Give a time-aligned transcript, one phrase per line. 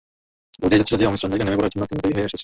[0.61, 2.39] বোঝাই যাচ্ছিল যে, অমসৃণ জায়গায় নেমে পড়ার জন্য তিনি তৈরি হয়ে এসেছিলেন।